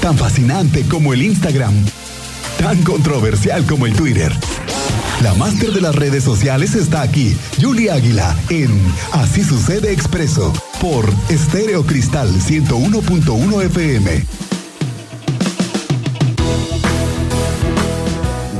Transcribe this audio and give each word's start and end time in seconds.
tan 0.00 0.16
fascinante 0.16 0.84
como 0.88 1.12
el 1.12 1.22
Instagram, 1.22 1.74
tan 2.58 2.82
controversial 2.82 3.64
como 3.66 3.86
el 3.86 3.94
Twitter. 3.94 4.32
La 5.22 5.34
máster 5.34 5.72
de 5.72 5.82
las 5.82 5.94
redes 5.94 6.24
sociales 6.24 6.74
está 6.74 7.02
aquí, 7.02 7.36
Julie 7.60 7.90
Águila, 7.90 8.34
en 8.48 8.70
Así 9.12 9.44
sucede 9.44 9.92
expreso, 9.92 10.52
por 10.80 11.04
Estéreo 11.28 11.84
Cristal 11.84 12.30
101.1 12.30 13.64
FM. 13.66 14.24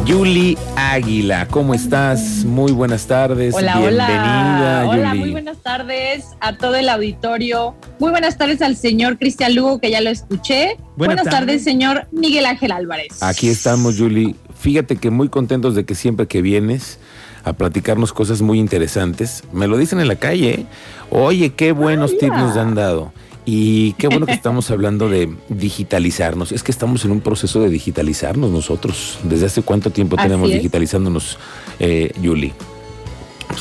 Yuli 0.04 0.58
Águila, 0.90 1.46
¿cómo 1.48 1.72
estás? 1.72 2.44
Muy 2.44 2.72
buenas 2.72 3.06
tardes. 3.06 3.54
Hola, 3.54 3.78
Bienvenida, 3.78 4.88
hola. 4.88 4.88
Hola, 4.88 5.14
muy 5.14 5.30
buenas 5.30 5.58
tardes 5.58 6.24
a 6.40 6.56
todo 6.56 6.74
el 6.74 6.88
auditorio. 6.88 7.76
Muy 8.00 8.10
buenas 8.10 8.36
tardes 8.36 8.60
al 8.60 8.74
señor 8.74 9.16
Cristian 9.16 9.54
Lugo, 9.54 9.78
que 9.78 9.92
ya 9.92 10.00
lo 10.00 10.10
escuché. 10.10 10.76
Buenas 10.96 10.96
Buenas, 10.96 11.24
tardes. 11.26 11.38
tardes, 11.38 11.62
señor 11.62 12.08
Miguel 12.10 12.44
Ángel 12.44 12.72
Álvarez. 12.72 13.22
Aquí 13.22 13.48
estamos, 13.48 13.98
Yuli. 13.98 14.34
Fíjate 14.58 14.96
que 14.96 15.10
muy 15.10 15.28
contentos 15.28 15.76
de 15.76 15.84
que 15.84 15.94
siempre 15.94 16.26
que 16.26 16.42
vienes 16.42 16.98
a 17.44 17.52
platicarnos 17.52 18.12
cosas 18.12 18.42
muy 18.42 18.58
interesantes, 18.58 19.44
me 19.52 19.68
lo 19.68 19.78
dicen 19.78 20.00
en 20.00 20.08
la 20.08 20.16
calle. 20.16 20.50
¿eh? 20.50 20.66
Oye, 21.10 21.50
qué 21.50 21.70
buenos 21.70 22.18
tips 22.18 22.36
nos 22.36 22.56
han 22.56 22.74
dado. 22.74 23.12
Y 23.44 23.94
qué 23.94 24.08
bueno 24.08 24.26
que 24.26 24.32
estamos 24.32 24.70
hablando 24.70 25.08
de 25.08 25.32
digitalizarnos. 25.48 26.52
Es 26.52 26.62
que 26.62 26.70
estamos 26.70 27.04
en 27.04 27.10
un 27.10 27.20
proceso 27.20 27.60
de 27.60 27.68
digitalizarnos 27.70 28.50
nosotros. 28.50 29.18
¿Desde 29.24 29.46
hace 29.46 29.62
cuánto 29.62 29.90
tiempo 29.90 30.16
Así 30.18 30.28
tenemos 30.28 30.50
es. 30.50 30.56
digitalizándonos, 30.56 31.38
eh, 31.78 32.12
Yuli? 32.20 32.52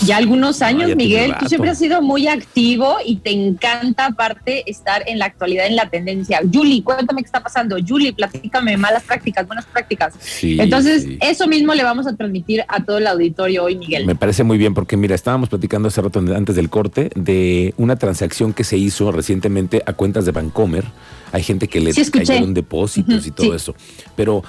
Ya 0.06 0.18
algunos 0.18 0.62
años, 0.62 0.90
ya 0.90 0.96
Miguel, 0.96 1.34
tú 1.40 1.48
siempre 1.48 1.70
has 1.72 1.78
sido 1.78 2.02
muy 2.02 2.28
activo 2.28 2.98
y 3.06 3.18
te 3.18 3.32
encanta 3.32 4.08
aparte 4.08 4.70
estar 4.70 5.04
en 5.08 5.20
la 5.20 5.26
actualidad, 5.26 5.68
en 5.68 5.76
la 5.76 5.90
tendencia. 5.90 6.40
Julie, 6.52 6.84
cuéntame 6.84 7.22
qué 7.22 7.26
está 7.26 7.44
pasando. 7.44 7.78
Julie, 7.86 8.14
platícame 8.14 8.78
malas 8.78 9.04
prácticas, 9.04 9.46
buenas 9.46 9.66
prácticas. 9.66 10.14
Sí, 10.20 10.58
Entonces, 10.60 11.04
sí. 11.04 11.18
eso 11.22 11.48
mismo 11.48 11.74
le 11.74 11.84
vamos 11.84 12.08
a 12.08 12.16
transmitir 12.16 12.64
a 12.68 12.84
todo 12.84 12.98
el 12.98 13.08
auditorio 13.08 13.66
hoy, 13.66 13.76
Miguel. 13.78 14.06
Me 14.06 14.16
parece 14.16 14.44
muy 14.44 14.58
bien 14.58 14.74
porque 14.74 14.98
mira, 14.98 15.16
estábamos 15.16 15.50
platicando 15.50 15.90
hace 15.90 16.02
rato 16.02 16.20
antes 16.20 16.56
del 16.56 16.70
corte 16.70 17.12
de 17.16 17.74
una 17.78 17.98
transacción 17.98 18.54
que 18.54 18.64
se 18.64 18.78
hizo 18.78 19.12
recientemente 19.12 19.84
a 19.86 19.94
cuentas 19.94 20.26
de 20.26 20.32
Bancomer. 20.32 20.86
Hay 21.32 21.44
gente 21.44 21.68
que 21.68 21.80
le 21.80 21.94
Sí, 21.94 22.10
cayeron 22.10 22.54
depósitos 22.54 23.28
y 23.28 23.32
todo 23.32 23.54
eso. 23.54 23.76
Pero 24.16 24.44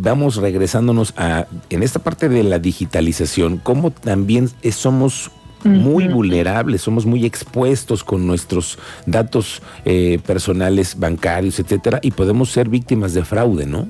vamos 0.00 0.36
regresándonos 0.36 1.14
a 1.16 1.46
en 1.70 1.82
esta 1.82 1.98
parte 2.00 2.28
de 2.28 2.42
la 2.44 2.58
digitalización, 2.58 3.58
cómo 3.58 3.90
también 3.90 4.50
somos 4.72 5.30
muy 5.64 6.08
vulnerables, 6.08 6.82
somos 6.82 7.06
muy 7.06 7.24
expuestos 7.24 8.04
con 8.04 8.26
nuestros 8.26 8.78
datos 9.06 9.62
eh, 9.86 10.18
personales, 10.26 10.98
bancarios, 10.98 11.58
etcétera, 11.58 12.00
y 12.02 12.10
podemos 12.10 12.50
ser 12.50 12.68
víctimas 12.68 13.14
de 13.14 13.24
fraude, 13.24 13.64
¿no? 13.64 13.88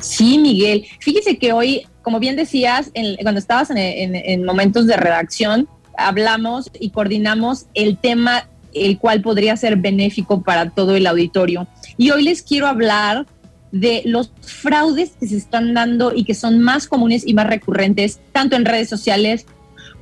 Sí, 0.00 0.38
Miguel. 0.38 0.84
Fíjese 0.98 1.38
que 1.38 1.52
hoy, 1.52 1.86
como 2.02 2.20
bien 2.20 2.36
decías, 2.36 2.90
en- 2.94 3.16
cuando 3.22 3.38
estabas 3.38 3.70
en, 3.70 3.78
en- 3.78 4.14
en 4.16 4.44
momentos 4.44 4.86
de 4.86 4.96
redacción, 4.96 5.68
hablamos 5.96 6.70
y 6.78 6.90
coordinamos 6.90 7.66
el 7.74 7.96
tema 7.98 8.46
el 8.72 8.98
cual 8.98 9.20
podría 9.20 9.56
ser 9.56 9.76
benéfico 9.76 10.42
para 10.42 10.70
todo 10.70 10.94
el 10.94 11.06
auditorio. 11.06 11.66
Y 11.98 12.10
hoy 12.12 12.22
les 12.22 12.40
quiero 12.42 12.66
hablar 12.68 13.26
de 13.72 14.02
los 14.04 14.32
fraudes 14.40 15.12
que 15.18 15.26
se 15.26 15.36
están 15.36 15.74
dando 15.74 16.12
y 16.14 16.24
que 16.24 16.34
son 16.34 16.60
más 16.60 16.88
comunes 16.88 17.26
y 17.26 17.34
más 17.34 17.46
recurrentes, 17.46 18.20
tanto 18.32 18.56
en 18.56 18.64
redes 18.64 18.88
sociales 18.88 19.46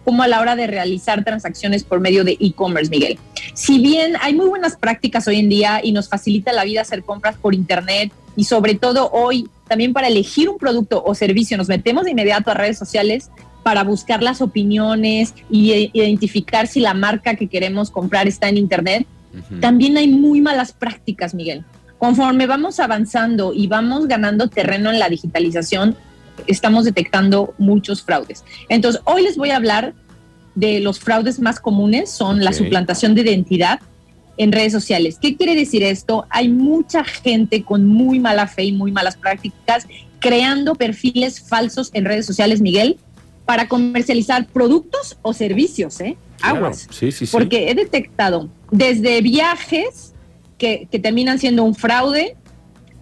como 0.04 0.22
a 0.22 0.28
la 0.28 0.40
hora 0.40 0.56
de 0.56 0.66
realizar 0.66 1.22
transacciones 1.22 1.84
por 1.84 2.00
medio 2.00 2.24
de 2.24 2.38
e-commerce, 2.40 2.90
Miguel. 2.90 3.18
Si 3.52 3.78
bien 3.78 4.14
hay 4.22 4.34
muy 4.34 4.48
buenas 4.48 4.76
prácticas 4.76 5.28
hoy 5.28 5.38
en 5.38 5.50
día 5.50 5.80
y 5.82 5.92
nos 5.92 6.08
facilita 6.08 6.52
la 6.52 6.64
vida 6.64 6.80
hacer 6.80 7.02
compras 7.02 7.36
por 7.36 7.54
internet 7.54 8.10
y 8.34 8.44
sobre 8.44 8.74
todo 8.74 9.10
hoy 9.10 9.50
también 9.68 9.92
para 9.92 10.08
elegir 10.08 10.48
un 10.48 10.56
producto 10.56 11.02
o 11.04 11.14
servicio 11.14 11.58
nos 11.58 11.68
metemos 11.68 12.04
de 12.04 12.12
inmediato 12.12 12.50
a 12.50 12.54
redes 12.54 12.78
sociales 12.78 13.30
para 13.62 13.84
buscar 13.84 14.22
las 14.22 14.40
opiniones 14.40 15.34
y 15.50 15.72
e- 15.72 15.90
identificar 15.92 16.68
si 16.68 16.80
la 16.80 16.94
marca 16.94 17.34
que 17.34 17.48
queremos 17.48 17.90
comprar 17.90 18.26
está 18.26 18.48
en 18.48 18.56
internet. 18.56 19.06
También 19.60 19.98
hay 19.98 20.08
muy 20.08 20.40
malas 20.40 20.72
prácticas, 20.72 21.34
Miguel. 21.34 21.64
Conforme 21.98 22.46
vamos 22.46 22.78
avanzando 22.80 23.52
y 23.52 23.66
vamos 23.66 24.06
ganando 24.06 24.48
terreno 24.48 24.90
en 24.90 24.98
la 24.98 25.08
digitalización, 25.08 25.96
estamos 26.46 26.84
detectando 26.84 27.54
muchos 27.58 28.02
fraudes. 28.02 28.44
Entonces, 28.68 29.02
hoy 29.04 29.22
les 29.22 29.36
voy 29.36 29.50
a 29.50 29.56
hablar 29.56 29.94
de 30.54 30.80
los 30.80 31.00
fraudes 31.00 31.40
más 31.40 31.60
comunes, 31.60 32.10
son 32.10 32.44
la 32.44 32.52
suplantación 32.52 33.14
de 33.14 33.22
identidad 33.22 33.80
en 34.36 34.52
redes 34.52 34.72
sociales. 34.72 35.18
¿Qué 35.20 35.36
quiere 35.36 35.54
decir 35.54 35.82
esto? 35.82 36.26
Hay 36.30 36.48
mucha 36.48 37.04
gente 37.04 37.64
con 37.64 37.86
muy 37.86 38.20
mala 38.20 38.46
fe 38.46 38.64
y 38.64 38.72
muy 38.72 38.92
malas 38.92 39.16
prácticas 39.16 39.86
creando 40.20 40.74
perfiles 40.74 41.40
falsos 41.40 41.90
en 41.92 42.04
redes 42.04 42.26
sociales, 42.26 42.60
Miguel, 42.60 42.98
para 43.44 43.68
comercializar 43.68 44.46
productos 44.46 45.16
o 45.22 45.32
servicios, 45.32 46.00
¿eh? 46.00 46.16
Claro. 46.38 46.56
Aguas. 46.56 46.86
Sí, 46.90 47.12
sí, 47.12 47.26
sí. 47.26 47.32
Porque 47.32 47.70
he 47.70 47.74
detectado 47.74 48.48
desde 48.70 49.20
viajes 49.22 50.14
que, 50.58 50.88
terminan 51.02 51.38
siendo 51.38 51.64
un 51.64 51.74
fraude, 51.74 52.36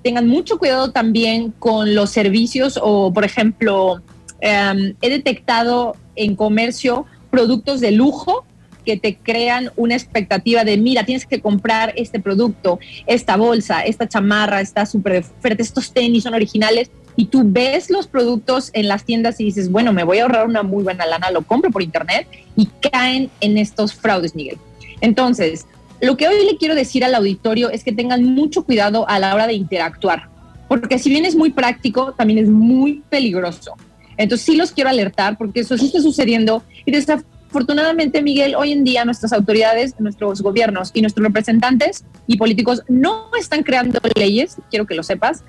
tengan 0.02 0.28
mucho 0.28 0.58
cuidado 0.58 0.92
también 0.92 1.52
con 1.58 1.94
los 1.94 2.10
servicios 2.10 2.78
o, 2.80 3.12
por 3.12 3.24
ejemplo, 3.24 4.02
em, 4.40 4.94
he 5.00 5.10
detectado 5.10 5.96
en 6.14 6.36
comercio 6.36 7.06
productos 7.30 7.80
de 7.80 7.90
lujo 7.90 8.44
que 8.84 8.96
te 8.96 9.16
crean 9.16 9.72
una 9.76 9.94
expectativa 9.94 10.64
de, 10.64 10.78
mira, 10.78 11.04
tienes 11.04 11.26
que 11.26 11.40
comprar 11.40 11.92
este 11.96 12.20
producto, 12.20 12.78
esta 13.06 13.36
bolsa, 13.36 13.80
esta 13.80 14.08
chamarra, 14.08 14.60
está 14.60 14.86
súper 14.86 15.12
de 15.14 15.18
oferta, 15.18 15.62
estos 15.62 15.92
tenis 15.92 16.22
son 16.22 16.34
originales, 16.34 16.90
y 17.16 17.26
tú 17.26 17.42
ves 17.44 17.90
los 17.90 18.06
productos 18.06 18.70
en 18.74 18.88
las 18.88 19.04
tiendas 19.04 19.40
y 19.40 19.44
dices, 19.44 19.72
bueno, 19.72 19.92
me 19.92 20.04
voy 20.04 20.18
a 20.18 20.22
ahorrar 20.22 20.46
una 20.46 20.62
muy 20.62 20.84
buena 20.84 21.04
lana, 21.04 21.30
lo 21.30 21.42
compro 21.42 21.70
por 21.70 21.82
internet, 21.82 22.28
y 22.54 22.66
caen 22.90 23.28
en 23.40 23.58
estos 23.58 23.92
fraudes, 23.92 24.36
Miguel. 24.36 24.58
Entonces, 25.00 25.66
lo 26.00 26.16
que 26.16 26.28
hoy 26.28 26.44
le 26.44 26.56
quiero 26.56 26.74
decir 26.74 27.04
al 27.04 27.14
auditorio 27.14 27.70
es 27.70 27.82
que 27.84 27.92
tengan 27.92 28.24
mucho 28.24 28.64
cuidado 28.64 29.08
a 29.08 29.18
la 29.18 29.34
hora 29.34 29.46
de 29.46 29.54
interactuar, 29.54 30.28
porque 30.68 30.98
si 30.98 31.10
bien 31.10 31.24
es 31.24 31.34
muy 31.34 31.50
práctico, 31.50 32.12
también 32.12 32.38
es 32.38 32.48
muy 32.48 33.02
peligroso. 33.08 33.74
Entonces 34.16 34.44
sí 34.44 34.56
los 34.56 34.72
quiero 34.72 34.90
alertar 34.90 35.36
porque 35.36 35.60
eso 35.60 35.76
sí 35.76 35.86
está 35.86 36.00
sucediendo 36.00 36.62
y 36.84 36.92
desafortunadamente, 36.92 38.22
Miguel, 38.22 38.54
hoy 38.54 38.72
en 38.72 38.84
día 38.84 39.04
nuestras 39.04 39.32
autoridades, 39.32 39.94
nuestros 39.98 40.42
gobiernos 40.42 40.90
y 40.94 41.00
nuestros 41.00 41.26
representantes 41.26 42.04
y 42.26 42.36
políticos 42.36 42.82
no 42.88 43.30
están 43.38 43.62
creando 43.62 43.98
leyes, 44.14 44.56
quiero 44.70 44.86
que 44.86 44.94
lo 44.94 45.02
sepas, 45.02 45.42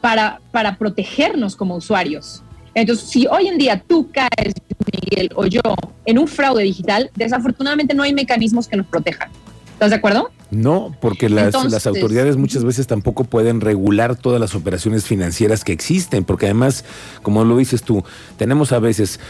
para, 0.00 0.40
para 0.52 0.76
protegernos 0.76 1.56
como 1.56 1.76
usuarios. 1.76 2.42
Entonces, 2.74 3.08
si 3.08 3.26
hoy 3.26 3.48
en 3.48 3.58
día 3.58 3.82
tú 3.86 4.10
caes, 4.12 4.54
Miguel, 5.02 5.30
o 5.34 5.46
yo, 5.46 5.60
en 6.04 6.18
un 6.18 6.28
fraude 6.28 6.62
digital, 6.62 7.10
desafortunadamente 7.16 7.94
no 7.94 8.02
hay 8.02 8.14
mecanismos 8.14 8.68
que 8.68 8.76
nos 8.76 8.86
protejan. 8.86 9.28
¿Estás 9.72 9.90
de 9.90 9.96
acuerdo? 9.96 10.30
No, 10.50 10.96
porque 11.02 11.28
las, 11.28 11.46
Entonces- 11.46 11.72
las 11.72 11.86
autoridades 11.86 12.36
muchas 12.38 12.64
veces 12.64 12.86
tampoco 12.86 13.24
pueden 13.24 13.60
regular 13.60 14.16
todas 14.16 14.40
las 14.40 14.54
operaciones 14.54 15.04
financieras 15.04 15.64
que 15.64 15.72
existen, 15.72 16.24
porque 16.24 16.46
además, 16.46 16.84
como 17.22 17.44
lo 17.44 17.56
dices 17.58 17.82
tú, 17.82 18.02
tenemos 18.38 18.72
a 18.72 18.78
veces 18.78 19.20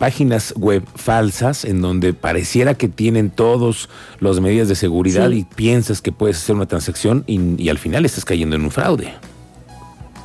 páginas 0.00 0.54
web 0.56 0.82
falsas 0.96 1.64
en 1.64 1.80
donde 1.82 2.14
pareciera 2.14 2.74
que 2.74 2.88
tienen 2.88 3.30
todos 3.30 3.88
las 4.18 4.40
medidas 4.40 4.66
de 4.66 4.74
seguridad 4.74 5.30
Sí. 5.30 5.36
y 5.40 5.44
piensas 5.44 6.02
que 6.02 6.10
puedes 6.10 6.38
hacer 6.38 6.56
una 6.56 6.66
transacción 6.66 7.22
y, 7.28 7.62
y 7.62 7.68
al 7.68 7.78
final 7.78 8.04
estás 8.04 8.24
cayendo 8.24 8.56
en 8.56 8.62
un 8.62 8.72
fraude. 8.72 9.12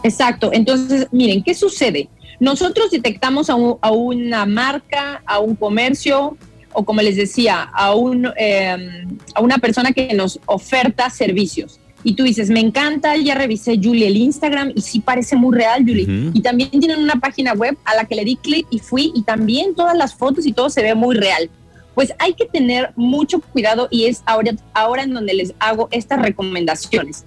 Exacto. 0.03 0.49
Entonces, 0.53 1.07
miren, 1.11 1.43
¿qué 1.43 1.53
sucede? 1.53 2.09
Nosotros 2.39 2.91
detectamos 2.91 3.49
a, 3.49 3.55
un- 3.55 3.77
a 3.81 3.91
una 3.91 4.45
marca, 4.45 5.21
a 5.25 5.39
un 5.39 5.55
comercio, 5.55 6.37
o 6.73 6.85
como 6.85 7.01
les 7.01 7.15
decía, 7.15 7.63
a, 7.73 7.95
un, 7.95 8.27
eh, 8.37 9.05
a 9.33 9.41
una 9.41 9.57
persona 9.57 9.91
que 9.91 10.13
nos 10.13 10.39
oferta 10.45 11.09
servicios. 11.09 11.79
Y 12.03 12.13
tú 12.13 12.23
dices, 12.23 12.49
me 12.51 12.59
encanta, 12.59 13.17
ya 13.17 13.33
revisé 13.33 13.79
Julie 13.81 14.07
el 14.07 14.15
Instagram 14.17 14.71
y 14.75 14.81
sí 14.81 14.99
parece 14.99 15.35
muy 15.35 15.57
real, 15.57 15.83
Julie. 15.85 16.03
Ujú. 16.03 16.31
Y 16.35 16.41
también 16.41 16.69
tienen 16.69 16.99
una 16.99 17.15
página 17.15 17.53
web 17.53 17.75
a 17.83 17.95
la 17.95 18.05
que 18.05 18.15
le 18.15 18.23
di 18.23 18.35
clic 18.35 18.67
y 18.69 18.79
fui 18.79 19.11
y 19.15 19.23
también 19.23 19.73
todas 19.73 19.97
las 19.97 20.13
fotos 20.13 20.45
y 20.45 20.53
todo 20.53 20.69
se 20.69 20.83
ve 20.83 20.93
muy 20.93 21.15
real. 21.15 21.49
Pues 21.95 22.13
hay 22.19 22.33
que 22.35 22.45
tener 22.45 22.91
mucho 22.95 23.41
cuidado 23.41 23.87
y 23.89 24.05
es 24.05 24.21
ahora, 24.27 24.51
ahora 24.75 25.01
en 25.01 25.15
donde 25.15 25.33
les 25.33 25.53
hago 25.59 25.87
estas 25.89 26.21
recomendaciones. 26.21 27.25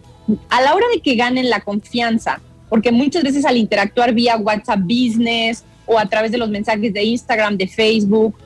A 0.49 0.63
la 0.63 0.75
hora 0.75 0.87
de 0.95 1.01
que 1.01 1.17
ganen 1.17 1.51
la 1.51 1.61
confianza, 1.61 2.41
porque 2.71 2.91
muchas 2.91 3.23
veces 3.23 3.45
al 3.45 3.59
interactuar 3.59 4.15
vía 4.15 4.39
WhatsApp 4.39 4.81
Business 4.81 5.65
o 5.85 5.99
a 5.99 6.07
través 6.07 6.31
de 6.33 6.39
los 6.39 6.49
mensajes 6.49 6.95
de 6.95 7.03
Instagram, 7.03 7.59
de 7.59 7.67
Facebook, 7.67 8.37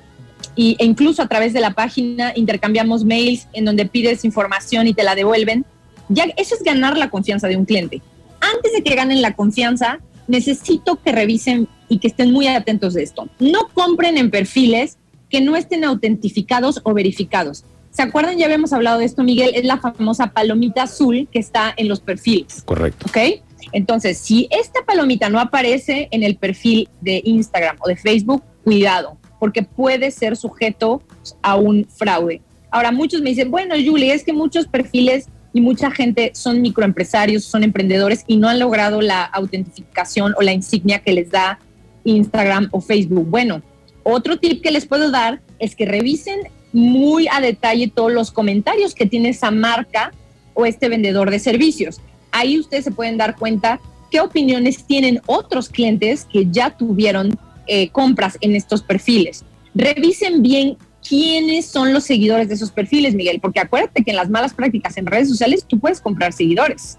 y, 0.56 0.76
e 0.80 0.84
incluso 0.84 1.22
a 1.22 1.28
través 1.28 1.52
de 1.52 1.60
la 1.60 1.72
página 1.72 2.32
intercambiamos 2.34 3.04
mails 3.04 3.46
en 3.52 3.64
donde 3.64 3.86
pides 3.86 4.24
información 4.24 4.88
y 4.88 4.94
te 4.94 5.04
la 5.04 5.14
devuelven. 5.14 5.64
Ya 6.08 6.24
eso 6.36 6.54
es 6.54 6.62
ganar 6.62 6.96
la 6.96 7.10
confianza 7.10 7.46
de 7.46 7.56
un 7.56 7.64
cliente. 7.64 8.02
Antes 8.40 8.72
de 8.72 8.82
que 8.82 8.94
ganen 8.94 9.22
la 9.22 9.34
confianza, 9.34 10.00
necesito 10.26 11.00
que 11.02 11.12
revisen 11.12 11.68
y 11.88 11.98
que 11.98 12.08
estén 12.08 12.32
muy 12.32 12.46
atentos 12.46 12.94
de 12.94 13.02
esto. 13.02 13.28
No 13.38 13.68
compren 13.72 14.18
en 14.18 14.30
perfiles 14.30 14.98
que 15.30 15.40
no 15.40 15.56
estén 15.56 15.84
autentificados 15.84 16.80
o 16.84 16.94
verificados. 16.94 17.64
¿Se 17.90 18.02
acuerdan? 18.02 18.38
Ya 18.38 18.46
habíamos 18.46 18.72
hablado 18.72 18.98
de 18.98 19.04
esto, 19.04 19.22
Miguel. 19.22 19.52
Es 19.54 19.64
la 19.64 19.78
famosa 19.78 20.28
palomita 20.28 20.82
azul 20.82 21.28
que 21.30 21.38
está 21.38 21.72
en 21.76 21.88
los 21.88 22.00
perfiles. 22.00 22.62
Correcto. 22.64 23.06
¿Ok? 23.08 23.43
Entonces, 23.72 24.18
si 24.18 24.48
esta 24.50 24.84
palomita 24.86 25.28
no 25.28 25.40
aparece 25.40 26.08
en 26.10 26.22
el 26.22 26.36
perfil 26.36 26.88
de 27.00 27.22
Instagram 27.24 27.76
o 27.80 27.88
de 27.88 27.96
Facebook, 27.96 28.42
cuidado, 28.64 29.18
porque 29.38 29.62
puede 29.62 30.10
ser 30.10 30.36
sujeto 30.36 31.02
a 31.42 31.56
un 31.56 31.86
fraude. 31.88 32.40
Ahora, 32.70 32.92
muchos 32.92 33.22
me 33.22 33.30
dicen, 33.30 33.50
bueno, 33.50 33.74
Julie, 33.74 34.12
es 34.12 34.24
que 34.24 34.32
muchos 34.32 34.66
perfiles 34.66 35.28
y 35.52 35.60
mucha 35.60 35.90
gente 35.90 36.32
son 36.34 36.60
microempresarios, 36.60 37.44
son 37.44 37.62
emprendedores 37.62 38.24
y 38.26 38.36
no 38.36 38.48
han 38.48 38.58
logrado 38.58 39.00
la 39.00 39.22
autentificación 39.24 40.34
o 40.36 40.42
la 40.42 40.52
insignia 40.52 40.98
que 40.98 41.12
les 41.12 41.30
da 41.30 41.60
Instagram 42.02 42.68
o 42.72 42.80
Facebook. 42.80 43.28
Bueno, 43.28 43.62
otro 44.02 44.38
tip 44.38 44.62
que 44.62 44.72
les 44.72 44.86
puedo 44.86 45.10
dar 45.10 45.40
es 45.58 45.76
que 45.76 45.86
revisen 45.86 46.40
muy 46.72 47.28
a 47.30 47.40
detalle 47.40 47.88
todos 47.88 48.12
los 48.12 48.32
comentarios 48.32 48.94
que 48.94 49.06
tiene 49.06 49.28
esa 49.28 49.52
marca 49.52 50.12
o 50.54 50.66
este 50.66 50.88
vendedor 50.88 51.30
de 51.30 51.38
servicios. 51.38 52.00
Ahí 52.34 52.58
ustedes 52.58 52.82
se 52.82 52.90
pueden 52.90 53.16
dar 53.16 53.36
cuenta 53.36 53.80
qué 54.10 54.20
opiniones 54.20 54.84
tienen 54.84 55.20
otros 55.26 55.68
clientes 55.68 56.26
que 56.30 56.48
ya 56.50 56.76
tuvieron 56.76 57.38
eh, 57.68 57.90
compras 57.90 58.36
en 58.40 58.56
estos 58.56 58.82
perfiles. 58.82 59.44
Revisen 59.72 60.42
bien 60.42 60.76
quiénes 61.08 61.66
son 61.66 61.92
los 61.92 62.02
seguidores 62.02 62.48
de 62.48 62.54
esos 62.54 62.72
perfiles, 62.72 63.14
Miguel, 63.14 63.38
porque 63.40 63.60
acuérdate 63.60 64.02
que 64.02 64.10
en 64.10 64.16
las 64.16 64.30
malas 64.30 64.52
prácticas 64.52 64.96
en 64.96 65.06
redes 65.06 65.28
sociales 65.28 65.64
tú 65.64 65.78
puedes 65.78 66.00
comprar 66.00 66.32
seguidores. 66.32 66.98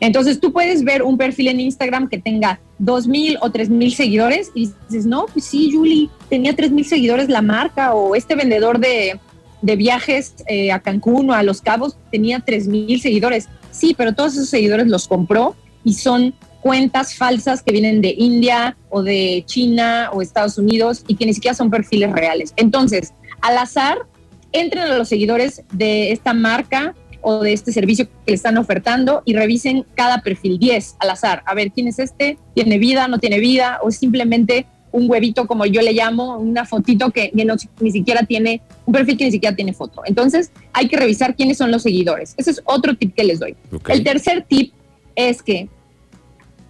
Entonces 0.00 0.40
tú 0.40 0.52
puedes 0.52 0.82
ver 0.82 1.04
un 1.04 1.16
perfil 1.16 1.48
en 1.48 1.60
Instagram 1.60 2.08
que 2.08 2.18
tenga 2.18 2.58
dos 2.78 3.06
mil 3.06 3.38
o 3.42 3.52
tres 3.52 3.70
mil 3.70 3.94
seguidores 3.94 4.50
y 4.56 4.70
dices, 4.88 5.06
no, 5.06 5.26
pues 5.32 5.44
sí, 5.44 5.70
Julie, 5.72 6.10
tenía 6.28 6.56
tres 6.56 6.72
mil 6.72 6.84
seguidores 6.84 7.28
la 7.28 7.42
marca 7.42 7.94
o 7.94 8.16
este 8.16 8.34
vendedor 8.34 8.80
de, 8.80 9.20
viajes 9.62 10.34
eh, 10.48 10.72
a 10.72 10.80
Cancún 10.80 11.30
o 11.30 11.32
a 11.32 11.44
Los 11.44 11.62
Cabos 11.62 11.96
tenía 12.10 12.40
tres 12.40 12.66
mil 12.66 13.00
seguidores. 13.00 13.48
Sí, 13.74 13.94
pero 13.96 14.14
todos 14.14 14.34
esos 14.34 14.48
seguidores 14.48 14.86
los 14.86 15.08
compró 15.08 15.56
y 15.82 15.94
son 15.94 16.32
cuentas 16.62 17.16
falsas 17.16 17.62
que 17.62 17.72
vienen 17.72 18.00
de 18.00 18.14
India 18.16 18.76
o 18.88 19.02
de 19.02 19.42
China 19.46 20.10
o 20.12 20.22
Estados 20.22 20.56
Unidos 20.56 21.04
y 21.08 21.16
que 21.16 21.26
ni 21.26 21.34
siquiera 21.34 21.54
son 21.54 21.70
perfiles 21.70 22.12
reales. 22.12 22.54
Entonces, 22.56 23.12
al 23.42 23.58
azar, 23.58 23.98
entren 24.52 24.84
a 24.84 24.96
los 24.96 25.08
seguidores 25.08 25.62
de 25.72 26.12
esta 26.12 26.32
marca 26.32 26.94
o 27.20 27.40
de 27.40 27.52
este 27.52 27.72
servicio 27.72 28.06
que 28.06 28.30
le 28.30 28.34
están 28.34 28.56
ofertando 28.58 29.22
y 29.24 29.34
revisen 29.34 29.84
cada 29.94 30.22
perfil 30.22 30.58
10 30.58 30.96
al 31.00 31.10
azar. 31.10 31.42
A 31.44 31.54
ver, 31.54 31.72
¿quién 31.72 31.88
es 31.88 31.98
este? 31.98 32.38
¿Tiene 32.54 32.78
vida? 32.78 33.08
¿No 33.08 33.18
tiene 33.18 33.40
vida? 33.40 33.80
¿O 33.82 33.90
simplemente 33.90 34.66
un 34.94 35.10
huevito, 35.10 35.48
como 35.48 35.66
yo 35.66 35.82
le 35.82 35.92
llamo, 35.92 36.38
una 36.38 36.64
fotito 36.64 37.10
que 37.10 37.32
ni 37.80 37.90
siquiera 37.90 38.22
tiene, 38.22 38.62
un 38.86 38.94
perfil 38.94 39.16
que 39.16 39.24
ni 39.24 39.32
siquiera 39.32 39.56
tiene 39.56 39.72
foto? 39.72 40.02
Entonces, 40.04 40.52
hay 40.72 40.86
que 40.86 40.96
revisar 40.96 41.34
quiénes 41.34 41.58
son 41.58 41.72
los 41.72 41.82
seguidores. 41.82 42.34
Ese 42.36 42.52
es 42.52 42.62
otro 42.64 42.94
tip 42.94 43.12
que 43.12 43.24
les 43.24 43.40
doy. 43.40 43.56
El 43.88 44.04
tercer 44.04 44.44
tip 44.48 44.72
es 45.16 45.42
que 45.42 45.68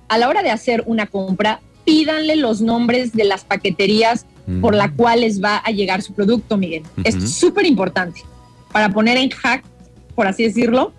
a 0.08 0.16
la 0.16 0.28
hora 0.28 0.42
de 0.42 0.50
hacer 0.50 0.84
una 0.86 1.06
compra, 1.06 1.60
pídanle 1.84 2.36
los 2.36 2.62
nombres 2.62 3.12
de 3.12 3.24
las 3.24 3.44
paqueterías 3.44 4.24
por 4.62 4.74
la 4.74 4.90
cual 4.90 5.20
les 5.20 5.42
va 5.42 5.58
a 5.58 5.70
llegar 5.70 6.00
su 6.00 6.14
producto, 6.14 6.56
Miguel. 6.56 6.82
Es 7.04 7.30
súper 7.34 7.66
importante 7.66 8.22
para 8.72 8.88
poner 8.88 9.18
en 9.18 9.28
hack, 9.28 9.62
por 10.14 10.26
así 10.26 10.44
decirlo, 10.44 10.94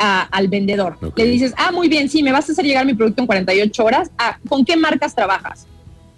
al 0.00 0.48
vendedor. 0.48 0.98
Le 1.14 1.24
dices, 1.24 1.54
ah, 1.56 1.70
muy 1.70 1.88
bien, 1.88 2.08
sí, 2.08 2.24
me 2.24 2.32
vas 2.32 2.48
a 2.48 2.52
hacer 2.52 2.64
llegar 2.64 2.84
mi 2.84 2.94
producto 2.94 3.22
en 3.22 3.26
48 3.26 3.84
horas. 3.84 4.10
Ah, 4.18 4.38
¿Con 4.48 4.64
qué 4.64 4.76
marcas 4.76 5.14
trabajas? 5.14 5.68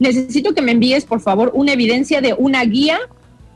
Necesito 0.01 0.53
que 0.53 0.63
me 0.63 0.73
envíes, 0.73 1.05
por 1.05 1.21
favor, 1.21 1.53
una 1.55 1.73
evidencia 1.73 2.21
de 2.21 2.35
una 2.35 2.65
guía 2.65 2.99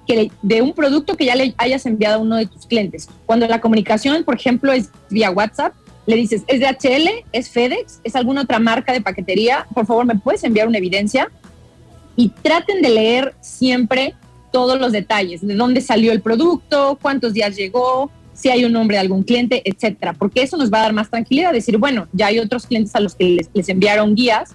que 0.07 0.31
de 0.43 0.63
un 0.63 0.73
producto 0.75 1.17
que 1.17 1.25
ya 1.25 1.35
le 1.35 1.55
hayas 1.57 1.85
enviado 1.87 2.17
a 2.17 2.19
uno 2.19 2.37
de 2.37 2.47
tus 2.47 2.67
clientes. 2.67 3.09
Cuando 3.27 3.49
la 3.49 3.61
comunicación, 3.61 4.23
por 4.23 4.37
ejemplo, 4.37 4.71
es 4.71 4.91
vía 5.11 5.33
WhatsApp, 5.33 5.73
le 6.07 6.15
dices, 6.15 6.43
¿es 6.47 6.61
DHL? 6.61 7.25
¿Es 7.33 7.49
FedEx? 7.49 8.01
¿Es 8.05 8.15
alguna 8.15 8.43
otra 8.43 8.61
marca 8.61 8.93
de 8.93 9.01
paquetería? 9.01 9.67
Por 9.75 9.87
favor, 9.87 10.05
¿me 10.05 10.15
puedes 10.15 10.45
enviar 10.45 10.69
una 10.69 10.79
evidencia? 10.79 11.31
y 12.17 12.29
traten 12.29 12.83
de 12.83 12.91
leer 12.91 13.35
siempre 13.41 14.15
todos 14.53 14.79
los 14.79 14.93
detalles, 14.93 15.45
de 15.47 15.55
dónde 15.55 15.81
salió 15.81 16.13
el 16.13 16.21
producto, 16.21 16.99
cuántos 17.01 17.33
días 17.33 17.57
llegó, 17.57 18.11
si 18.33 18.51
hay 18.51 18.65
un 18.65 18.73
nombre 18.73 18.97
de 18.97 19.01
algún 19.01 19.23
cliente, 19.23 19.63
etcétera, 19.65 20.13
porque 20.13 20.43
eso 20.43 20.57
nos 20.57 20.73
va 20.73 20.79
a 20.79 20.83
dar 20.83 20.93
más 20.93 21.11
tranquilidad, 21.11 21.53
decir, 21.53 21.77
bueno, 21.79 22.09
ya 22.13 22.27
hay 22.27 22.39
otros 22.39 22.67
clientes 22.67 22.95
a 22.95 23.01
los 23.01 23.15
que 23.15 23.49
les, 23.53 23.69
enviaron 23.69 24.15
guías 24.15 24.55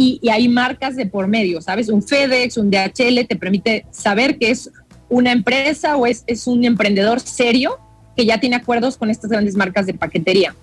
y, 0.00 0.20
hay 0.30 0.48
marcas 0.48 0.94
de 0.94 1.06
por 1.06 1.26
medio, 1.26 1.60
¿sabes? 1.60 1.88
Un 1.88 2.04
FedEx, 2.04 2.56
un 2.56 2.70
DHL 2.70 3.26
te 3.26 3.34
permite 3.34 3.84
saber 3.90 4.38
que 4.38 4.52
es 4.52 4.70
una 5.08 5.32
empresa 5.32 5.96
o 5.96 6.06
es, 6.06 6.22
es 6.28 6.46
un 6.46 6.64
emprendedor 6.64 7.18
serio 7.18 7.80
que 8.16 8.24
ya 8.24 8.38
tiene 8.38 8.54
acuerdos 8.54 8.96
con 8.96 9.10
estas 9.10 9.28
grandes 9.28 9.56
marcas 9.56 9.86
de 9.86 9.94
paquetería. 9.94 10.54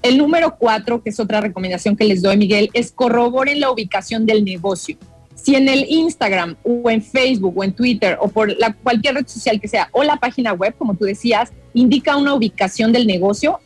El 0.00 0.16
número 0.16 0.56
cuatro, 0.56 1.02
que 1.02 1.10
es 1.10 1.20
otra 1.20 1.42
recomendación 1.42 1.94
que 1.94 2.04
les 2.04 2.22
doy, 2.22 2.38
Miguel, 2.38 2.70
es 2.72 2.90
corroboren 2.90 3.60
la 3.60 3.70
ubicación 3.70 4.24
del 4.24 4.42
negocio. 4.46 4.96
Si 5.34 5.54
en 5.54 5.68
el 5.68 5.84
Instagram 5.86 6.56
o 6.64 6.88
en 6.88 7.02
Facebook 7.02 7.52
o 7.54 7.64
en 7.64 7.74
Twitter 7.74 8.16
o 8.18 8.28
por 8.28 8.56
cualquier 8.82 9.16
red 9.16 9.28
social 9.28 9.60
que 9.60 9.68
sea 9.68 9.90
o 9.92 10.02
la 10.04 10.16
página 10.16 10.54
web, 10.54 10.74
como 10.78 10.94
tú 10.94 11.04
decías, 11.04 11.52
indica 11.74 12.16
una 12.16 12.32
ubicación 12.32 12.92
del 12.92 13.06
negocio 13.06 13.60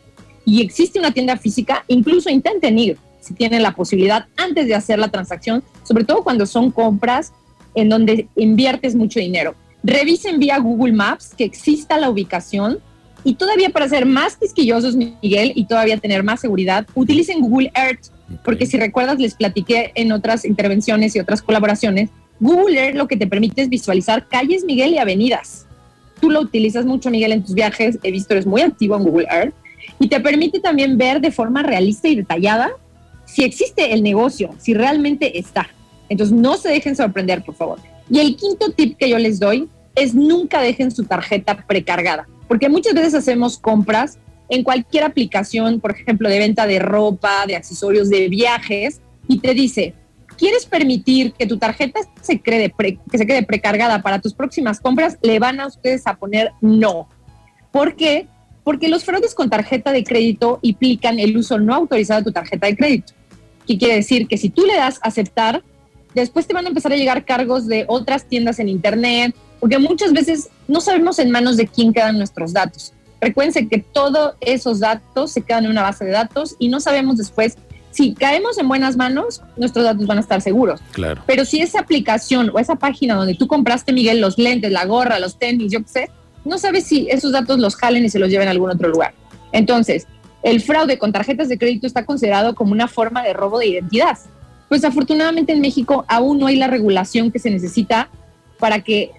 y 0.44 0.61
existe 0.61 0.99
una 0.99 1.12
tienda 1.12 1.37
física, 1.37 1.85
incluso 1.87 2.28
intenten 2.31 2.76
ir 2.81 2.99
si 3.22 3.34
tienen 3.34 3.62
la 3.62 3.74
posibilidad 3.74 4.26
antes 4.36 4.66
de 4.66 4.74
hacer 4.74 4.98
la 4.98 5.08
transacción, 5.08 5.62
sobre 5.82 6.04
todo 6.04 6.22
cuando 6.22 6.44
son 6.44 6.70
compras 6.70 7.32
en 7.74 7.88
donde 7.88 8.28
inviertes 8.36 8.94
mucho 8.94 9.19
dinero. 9.20 9.54
Revisen 9.82 10.38
vía 10.38 10.58
Google 10.58 10.92
Maps 10.92 11.32
que 11.36 11.44
exista 11.44 11.98
la 11.98 12.10
ubicación 12.10 12.78
y 13.24 13.34
todavía 13.34 13.70
para 13.70 13.88
ser 13.88 14.04
más 14.04 14.36
quisquillosos, 14.36 14.96
Miguel, 14.96 15.52
y 15.54 15.64
todavía 15.66 15.96
tener 15.96 16.22
más 16.22 16.40
seguridad, 16.40 16.86
utilicen 16.94 17.40
Google 17.40 17.72
Earth 17.74 18.10
porque 18.44 18.66
si 18.66 18.78
recuerdas, 18.78 19.19
les 19.19 19.34
platiqué 19.34 19.92
en 19.94 20.12
otras 20.12 20.44
intervenciones 20.44 21.14
y 21.16 21.20
otras 21.20 21.42
colaboraciones, 21.42 22.10
Google 22.40 22.78
Earth 22.78 22.96
lo 22.96 23.08
que 23.08 23.16
te 23.16 23.26
permite 23.26 23.62
es 23.62 23.68
visualizar 23.68 24.26
calles, 24.28 24.64
Miguel, 24.64 24.94
y 24.94 24.98
avenidas. 24.98 25.66
Tú 26.20 26.30
lo 26.30 26.40
utilizas 26.40 26.84
mucho, 26.84 27.10
Miguel, 27.10 27.32
en 27.32 27.42
tus 27.42 27.54
viajes. 27.54 27.98
He 28.02 28.10
visto, 28.10 28.34
eres 28.34 28.46
muy 28.46 28.62
activo 28.62 28.96
en 28.96 29.04
Google 29.04 29.26
Earth. 29.30 29.54
Y 29.98 30.08
te 30.08 30.20
permite 30.20 30.60
también 30.60 30.96
ver 30.96 31.20
de 31.20 31.30
forma 31.30 31.62
realista 31.62 32.08
y 32.08 32.16
detallada 32.16 32.70
si 33.32 33.44
existe 33.44 33.94
el 33.94 34.02
negocio, 34.02 34.55
si 34.58 34.75
realmente 34.75 35.38
está. 35.38 35.69
Entonces, 36.11 36.37
no 36.37 36.58
se 36.58 36.69
dejen 36.69 36.94
sorprender, 36.94 37.43
por 37.43 37.55
favor. 37.55 37.79
Y 38.11 38.20
el 38.20 38.37
quinto 38.37 38.73
tip 38.73 38.99
que 38.99 39.08
yo 39.08 39.19
les 39.19 39.40
doy 39.40 39.70
es 39.94 40.14
nunca 40.14 40.61
dejen 40.61 40.90
su 40.90 41.05
tarjeta 41.05 41.64
precargada, 41.67 42.29
porque 42.46 42.69
muchas 42.69 42.93
veces 42.93 43.14
hacemos 43.14 43.58
compras 43.58 44.19
en 44.50 44.62
cualquier 44.64 45.05
aplicación, 45.05 45.81
por 45.81 45.93
ejemplo, 45.93 46.29
de 46.29 46.38
venta 46.38 46.67
de 46.67 46.79
ropa, 46.79 47.46
de 47.46 47.56
accesorios, 47.56 48.11
de 48.11 48.28
viajes, 48.28 49.00
y 49.26 49.38
te 49.38 49.54
dice, 49.54 49.95
¿quieres 50.37 50.66
permitir 50.66 51.33
que 51.33 51.47
tu 51.47 51.56
tarjeta 51.56 52.00
se 52.21 52.38
quede, 52.38 52.71
que 53.11 53.18
se 53.18 53.26
quede 53.26 53.45
precargada 53.45 54.02
para 54.02 54.21
tus 54.21 54.35
próximas 54.35 54.78
compras? 54.78 55.16
Le 55.23 55.38
van 55.38 55.59
a 55.59 55.68
ustedes 55.68 56.06
a 56.06 56.16
poner 56.16 56.52
no. 56.61 57.09
¿Por 57.71 57.97
qué? 57.97 58.26
Porque 58.62 58.88
los 58.88 59.06
fraudes 59.06 59.35
con 59.35 59.49
tarjeta 59.49 59.90
de 59.90 60.04
crédito 60.04 60.59
implican 60.61 61.18
el 61.18 61.35
uso 61.35 61.59
no 61.59 61.75
autorizado 61.75 62.21
de 62.21 62.25
tu 62.25 62.33
tarjeta 62.33 62.66
de 62.66 62.76
crédito. 62.76 63.14
¿Qué 63.66 63.78
quiere 63.78 63.97
decir? 63.97 64.26
Que 64.28 64.37
si 64.37 64.49
tú 64.50 64.64
le 64.64 64.76
das 64.76 64.99
aceptar, 65.02 65.62
después 66.14 66.47
te 66.47 66.54
van 66.54 66.66
a 66.66 66.69
empezar 66.69 66.92
a 66.92 66.97
llegar 66.97 67.25
cargos 67.25 67.66
de 67.66 67.85
otras 67.88 68.26
tiendas 68.26 68.59
en 68.59 68.69
Internet, 68.69 69.35
porque 69.61 69.78
muchas 69.78 70.12
veces 70.12 70.49
no 70.69 70.81
sabemos 70.81 71.19
en 71.19 71.31
manos 71.31 71.57
de 71.57 71.66
quién 71.66 71.92
quedan 71.92 72.19
nuestros 72.19 72.52
datos. 72.52 72.92
Recuerden 73.21 73.69
que 73.69 73.78
todos 73.78 74.35
esos 74.40 74.81
datos 74.81 75.31
se 75.31 75.42
quedan 75.42 75.66
en 75.66 75.71
una 75.71 75.83
base 75.83 76.04
de 76.04 76.11
datos 76.11 76.57
y 76.59 76.69
no 76.69 76.81
sabemos 76.81 77.19
después 77.19 77.57
si 77.92 78.14
caemos 78.14 78.59
en 78.59 78.69
buenas 78.69 78.97
manos, 78.97 79.42
nuestros 79.57 79.85
datos 79.85 80.07
van 80.07 80.19
a 80.19 80.23
estar 80.23 80.40
seguros. 80.40 80.81
Claro. 80.92 81.23
Pero 81.26 81.45
si 81.45 81.61
esa 81.61 81.81
aplicación 81.81 82.50
o 82.52 82.59
esa 82.59 82.76
página 82.76 83.14
donde 83.14 83.35
tú 83.35 83.47
compraste, 83.47 83.92
Miguel, 83.92 84.21
los 84.21 84.38
lentes, 84.38 84.73
la 84.73 84.87
gorra, 84.87 85.19
los 85.21 85.38
tenis, 85.38 85.71
yo 85.71 85.81
qué 85.81 85.88
sé, 85.88 86.11
no 86.45 86.59
sabes 86.59 86.85
si 86.85 87.07
esos 87.11 87.33
datos 87.33 87.61
los 87.61 87.76
jalen 87.76 88.04
y 88.04 88.09
se 88.09 88.19
los 88.19 88.31
lleven 88.31 88.49
a 88.49 88.50
algún 88.50 88.71
otro 88.71 88.88
lugar. 88.88 89.14
Entonces, 89.52 90.07
el 90.42 90.61
fraude 90.61 90.99
con 90.99 91.12
tarjetas 91.12 91.49
de 91.49 91.58
crédito 91.58 91.87
está 91.87 92.04
considerado 92.04 92.54
como 92.54 92.72
una 92.72 92.88
forma 92.88 93.22
de 93.22 93.32
robo 93.32 93.58
de 93.58 93.68
identidad. 93.68 94.18
Pues 94.68 94.84
afortunadamente 94.84 95.52
en 95.52 95.61
México 95.61 96.04
aún 96.08 96.38
no 96.38 96.46
hay 96.46 96.56
la 96.56 96.66
regulación 96.66 97.30
que 97.30 97.38
se 97.38 97.50
necesita 97.50 98.08
para 98.58 98.80
que 98.80 99.11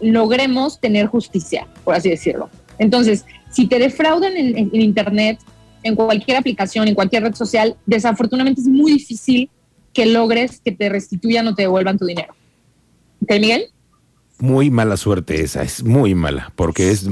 logremos 0.00 0.80
tener 0.80 1.06
justicia, 1.06 1.66
por 1.84 1.94
así 1.94 2.08
decirlo. 2.08 2.48
Entonces, 2.78 3.26
si 3.50 3.66
te 3.66 3.78
defraudan 3.78 4.36
en, 4.36 4.74
Internet, 4.74 5.38
en 5.82 5.96
cualquier 5.96 6.38
aplicación, 6.38 6.88
en 6.88 6.94
cualquier 6.94 7.24
red 7.24 7.34
social, 7.34 7.76
desafortunadamente 7.86 8.62
es 8.62 8.66
muy 8.66 8.92
difícil 8.92 9.50
que 9.92 10.06
logres 10.06 10.60
que 10.60 10.72
te 10.72 10.88
restituyan 10.88 11.46
o 11.48 11.54
te 11.54 11.62
devuelvan 11.62 11.98
tu 11.98 12.06
dinero. 12.06 12.34
¿Ok, 13.22 13.32
Miguel? 13.40 13.66
Muy 14.40 14.70
mala 14.70 14.96
suerte 14.96 15.42
esa, 15.42 15.62
es 15.62 15.84
muy 15.84 16.14
mala, 16.14 16.52
porque 16.56 16.90
es, 16.90 17.06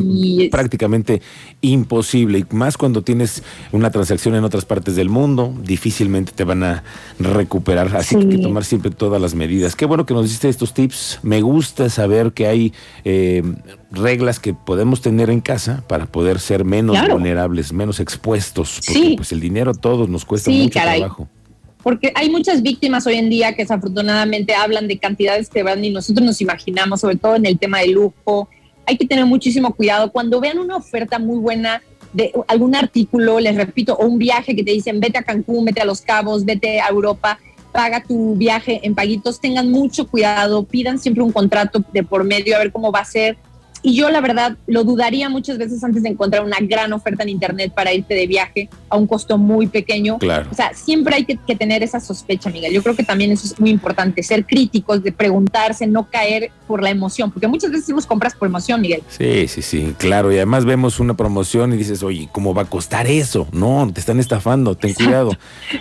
prácticamente 0.51 1.23
imposible, 1.61 2.39
y 2.39 2.55
más 2.55 2.77
cuando 2.77 3.03
tienes 3.03 3.43
una 3.73 3.91
transacción 3.91 4.35
en 4.35 4.45
otras 4.45 4.65
partes 4.65 4.97
del 4.97 5.09
mundo, 5.09 5.55
difícilmente 5.63 6.33
te 6.33 6.45
van 6.45 6.63
a 6.63 6.85
recuperar, 7.19 7.95
así 7.97 8.17
que 8.17 8.23
hay 8.23 8.29
que 8.29 8.39
tomar 8.39 8.65
siempre 8.65 8.91
todas 8.91 9.21
las 9.21 9.35
medidas. 9.35 9.77
Qué 9.77 9.87
bueno 9.87 10.07
que 10.07 10.15
nos 10.15 10.29
diste 10.29 10.49
estos 10.49 10.75
tips, 10.75 11.21
me 11.23 11.41
gusta 11.43 11.91
saber 11.91 12.33
que 12.33 12.47
hay 12.47 12.73
eh, 13.05 13.43
reglas 13.91 14.41
que 14.41 14.55
podemos 14.55 15.01
tener 15.01 15.31
en 15.31 15.41
casa 15.41 15.85
para 15.89 16.07
poder 16.07 16.41
ser 16.41 16.65
menos 16.65 16.97
vulnerables, 17.09 17.73
menos 17.73 18.01
expuestos, 18.01 18.81
porque 18.87 19.15
pues 19.17 19.33
el 19.33 19.41
dinero 19.41 19.71
a 19.71 19.75
todos 19.75 20.09
nos 20.09 20.25
cuesta 20.25 20.51
mucho 20.51 20.71
trabajo 20.71 21.29
porque 21.83 22.13
hay 22.15 22.31
muchas 22.31 22.63
víctimas 22.63 23.07
hoy 23.07 23.15
en 23.15 23.31
día 23.31 23.55
que 23.55 23.63
desafortunadamente 23.63 24.55
hablan 24.55 24.89
de 24.89 24.99
cantidades 24.99 25.49
que 25.49 25.63
van 25.63 25.85
y 25.85 25.91
nosotros 25.91 26.27
nos 26.27 26.41
imaginamos, 26.41 27.01
sobre 27.01 27.17
todo 27.17 27.37
en 27.37 27.47
el 27.47 27.59
tema 27.59 27.81
de 27.81 27.89
lujo. 27.89 28.49
Hay 28.87 28.97
que 28.97 29.07
tener 29.07 29.27
muchísimo 29.27 29.75
cuidado. 29.75 30.11
Cuando 30.11 30.41
vean 30.41 30.59
una 30.59 30.77
oferta 30.77 31.19
muy 31.19 31.39
buena 31.39 31.83
de 32.13 32.33
algún 32.49 32.75
artículo, 32.75 33.39
les 33.39 33.57
repito, 33.57 33.95
o 33.95 34.07
un 34.07 34.19
viaje 34.19 34.57
que 34.57 34.65
te 34.65 34.73
dicen 34.73 34.99
vete 35.01 35.19
a 35.19 35.23
Cancún, 35.23 35.65
vete 35.65 35.81
a 35.81 35.85
Los 35.85 36.01
Cabos, 36.01 36.45
vete 36.45 36.81
a 36.81 36.89
Europa, 36.89 37.39
paga 37.73 38.03
tu 38.03 38.35
viaje 38.35 38.81
en 38.83 38.95
paguitos, 38.95 39.41
tengan 39.41 39.71
mucho 39.71 40.09
cuidado, 40.09 40.65
pidan 40.65 40.99
siempre 40.99 41.23
un 41.23 41.33
contrato 41.33 41.85
de 41.93 42.03
por 42.03 42.25
medio 42.25 42.57
a 42.57 42.59
ver 42.59 42.73
cómo 42.73 42.91
va 42.91 43.01
a 43.01 43.05
ser 43.05 43.37
y 43.83 43.95
yo 43.95 44.11
la 44.11 44.21
verdad 44.21 44.57
lo 44.67 44.85
dudaría 44.85 45.29
muchas 45.29 45.59
veces 45.59 45.83
antes 45.85 46.03
de 46.03 46.11
encontrar 46.11 46.45
una 46.45 46.59
gran 46.61 46.93
oferta 46.93 47.23
en 47.23 47.31
Internet 47.31 47.73
para 47.75 47.93
irte 47.93 48.15
de 48.15 48.27
viaje 48.27 48.69
a 48.89 48.97
un 48.97 49.07
costo 49.07 49.39
muy 49.39 49.67
pequeño. 49.67 50.19
Claro. 50.19 50.49
O 50.51 50.55
sea, 50.55 50.73
siempre 50.75 51.15
hay 51.17 51.25
que, 51.25 51.39
tener 51.57 51.83
esa 51.83 52.01
sospecha, 52.01 52.51
Miguel. 52.51 52.73
Yo 52.73 52.83
creo 52.83 52.95
que 52.95 53.03
también 53.03 53.33
eso 53.33 53.47
es 53.47 53.59
muy 53.59 53.71
importante, 53.71 54.23
ser 54.23 54.45
críticos, 54.47 55.03
de 55.03 55.13
preguntarse, 55.13 55.87
no 55.87 56.09
caer 56.09 56.51
por 56.67 56.83
la 56.83 56.91
emoción, 56.91 57.31
porque 57.31 57.49
muchas 57.49 57.71
veces 57.71 57.85
hacemos 57.85 58.07
compras 58.07 58.35
por 58.35 58.49
emoción, 58.49 58.81
Miguel. 58.81 59.03
Sí, 59.09 59.49
sí, 59.49 59.63
sí, 59.63 59.95
claro. 59.99 60.33
Y 60.33 60.37
además 60.37 60.65
vemos 60.65 61.01
una 61.01 61.17
promoción 61.17 61.73
y 61.73 61.77
dices, 61.77 62.03
oye, 62.03 62.29
¿cómo 62.33 62.55
va 62.55 62.63
a 62.63 62.67
costar 62.67 63.07
eso? 63.07 63.49
No, 63.53 63.91
te 63.93 64.01
están 64.01 64.21
estafando, 64.21 64.75
ten 64.77 64.95
cuidado. 64.95 65.33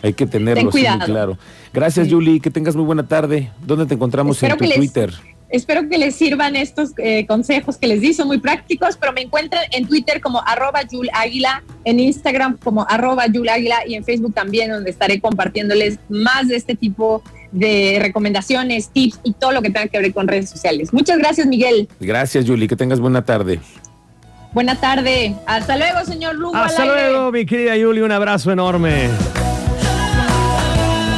Hay 0.04 0.14
que 0.14 0.26
tenerlo 0.26 0.72
Ten 0.72 1.00
claro. 1.00 1.38
Gracias, 1.74 2.08
Julie, 2.10 2.40
que 2.40 2.50
tengas 2.50 2.76
muy 2.76 2.86
buena 2.86 3.08
tarde. 3.08 3.52
¿Dónde 3.66 3.86
te 3.86 3.94
encontramos 3.94 4.42
en 4.42 4.58
tu 4.58 4.66
Twitter? 4.70 5.14
Espero 5.50 5.88
que 5.88 5.98
les 5.98 6.16
sirvan 6.16 6.56
estos 6.56 6.92
eh, 6.98 7.26
consejos 7.26 7.78
que 7.78 7.88
les 7.88 8.02
di, 8.02 8.14
son 8.14 8.28
muy 8.28 8.40
prácticos, 8.40 8.98
pero 8.98 9.14
me 9.14 9.22
encuentran 9.22 9.64
en 9.72 9.88
Twitter 9.88 10.20
como 10.20 10.42
arroba 10.46 10.82
Águila, 11.14 11.64
en 11.86 12.00
Instagram 12.00 12.58
como 12.58 12.86
arroba 12.90 13.24
Águila 13.24 13.78
y 13.88 13.96
en 13.96 14.04
Facebook 14.04 14.34
también, 14.34 14.72
donde 14.72 14.90
estaré 14.90 15.22
compartiéndoles 15.22 16.00
más 16.10 16.50
de 16.50 16.58
este 16.58 16.76
tipo 16.76 17.24
de 17.52 17.98
recomendaciones, 18.02 18.90
tips 18.90 19.20
y 19.24 19.34
todo 19.34 19.54
lo 19.54 19.62
que 19.62 19.70
tenga 19.70 19.88
que 19.88 20.00
ver 20.00 20.14
con 20.14 20.28
redes 20.28 20.50
sociales. 20.50 20.92
Muchas 20.92 21.18
gracias, 21.18 21.48
Miguel. 21.48 21.88
Gracias, 22.00 22.46
Julie, 22.46 22.68
que 22.68 22.76
tengas 22.76 23.00
buena 23.00 23.24
tarde. 23.24 23.60
Buena 24.54 24.76
tarde. 24.76 25.36
Hasta 25.46 25.78
luego, 25.78 26.04
señor 26.06 26.36
Lugo. 26.36 26.56
Hasta 26.56 26.86
luego, 26.86 27.32
mi 27.32 27.46
querida 27.46 27.74
Julie, 27.74 28.04
un 28.04 28.12
abrazo 28.12 28.52
enorme. 28.52 29.10